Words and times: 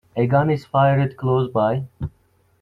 A 0.15 0.25
gun 0.25 0.49
is 0.49 0.65
fired 0.65 1.15
close 1.15 1.51
by. 1.51 1.83